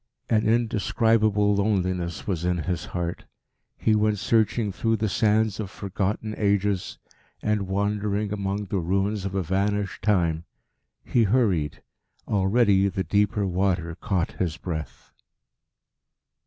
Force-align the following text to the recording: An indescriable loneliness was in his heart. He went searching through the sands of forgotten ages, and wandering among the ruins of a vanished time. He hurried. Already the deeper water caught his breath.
An 0.31 0.41
indescriable 0.47 1.57
loneliness 1.59 2.25
was 2.25 2.43
in 2.43 2.57
his 2.63 2.85
heart. 2.85 3.25
He 3.77 3.93
went 3.93 4.17
searching 4.17 4.71
through 4.71 4.95
the 4.95 5.07
sands 5.07 5.59
of 5.59 5.69
forgotten 5.69 6.33
ages, 6.39 6.97
and 7.43 7.67
wandering 7.67 8.33
among 8.33 8.65
the 8.65 8.79
ruins 8.79 9.25
of 9.25 9.35
a 9.35 9.43
vanished 9.43 10.01
time. 10.01 10.45
He 11.05 11.25
hurried. 11.25 11.83
Already 12.27 12.87
the 12.87 13.03
deeper 13.03 13.45
water 13.45 13.93
caught 13.93 14.31
his 14.31 14.57
breath. 14.57 15.11